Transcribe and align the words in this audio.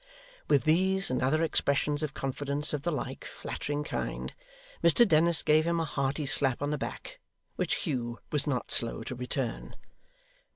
With 0.47 0.63
these 0.63 1.11
and 1.11 1.21
other 1.21 1.43
expressions 1.43 2.01
of 2.01 2.15
confidence 2.15 2.73
of 2.73 2.81
the 2.81 2.91
like 2.91 3.23
flattering 3.23 3.83
kind, 3.83 4.33
Mr 4.83 5.07
Dennis 5.07 5.43
gave 5.43 5.63
him 5.63 5.79
a 5.79 5.85
hearty 5.85 6.25
slap 6.25 6.63
on 6.63 6.71
the 6.71 6.77
back, 6.79 7.19
which 7.55 7.75
Hugh 7.85 8.17
was 8.31 8.47
not 8.47 8.71
slow 8.71 9.03
to 9.03 9.13
return. 9.13 9.75